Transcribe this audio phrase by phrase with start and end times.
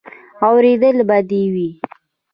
[0.47, 1.69] اورېدلې به دې وي.